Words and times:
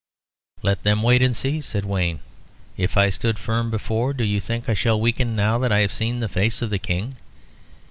"Let 0.63 0.81
them 0.81 1.03
wait 1.03 1.21
and 1.21 1.37
see," 1.37 1.61
said 1.61 1.85
Wayne. 1.85 2.21
"If 2.75 2.97
I 2.97 3.11
stood 3.11 3.37
firm 3.37 3.69
before, 3.69 4.13
do 4.15 4.23
you 4.23 4.41
think 4.41 4.67
I 4.67 4.73
shall 4.73 4.99
weaken 4.99 5.35
now 5.35 5.59
that 5.59 5.71
I 5.71 5.81
have 5.81 5.93
seen 5.93 6.21
the 6.21 6.27
face 6.27 6.63
of 6.63 6.71
the 6.71 6.79
King? 6.79 7.17